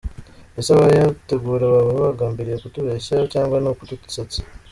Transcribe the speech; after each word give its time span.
Ese 0.59 0.69
abayategura 0.73 1.65
baba 1.73 1.93
bagambiriye 2.05 2.57
kutubeshya 2.63 3.17
cyangwa 3.33 3.57
ni 3.59 3.67
ukudusetsa? 3.71 4.39